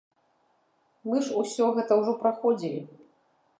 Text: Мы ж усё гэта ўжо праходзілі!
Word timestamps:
Мы 1.09 1.19
ж 1.27 1.37
усё 1.43 1.69
гэта 1.77 1.99
ўжо 2.01 2.17
праходзілі! 2.25 2.83